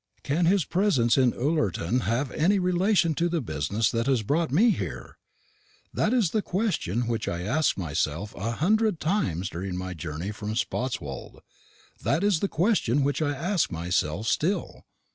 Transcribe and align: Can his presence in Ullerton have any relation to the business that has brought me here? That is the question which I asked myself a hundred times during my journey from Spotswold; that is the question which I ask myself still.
Can 0.23 0.47
his 0.47 0.65
presence 0.65 1.15
in 1.15 1.31
Ullerton 1.31 1.99
have 1.99 2.31
any 2.31 2.57
relation 2.57 3.13
to 3.13 3.29
the 3.29 3.39
business 3.39 3.91
that 3.91 4.07
has 4.07 4.23
brought 4.23 4.49
me 4.49 4.71
here? 4.71 5.19
That 5.93 6.11
is 6.11 6.31
the 6.31 6.41
question 6.41 7.05
which 7.05 7.27
I 7.27 7.43
asked 7.43 7.77
myself 7.77 8.33
a 8.33 8.53
hundred 8.53 8.99
times 8.99 9.47
during 9.47 9.77
my 9.77 9.93
journey 9.93 10.31
from 10.31 10.55
Spotswold; 10.55 11.41
that 12.01 12.23
is 12.23 12.39
the 12.39 12.47
question 12.47 13.03
which 13.03 13.21
I 13.21 13.35
ask 13.35 13.71
myself 13.71 14.25
still. 14.27 14.87